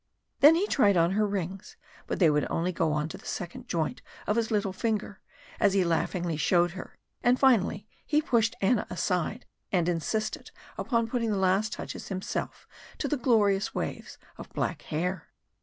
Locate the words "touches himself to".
11.73-13.07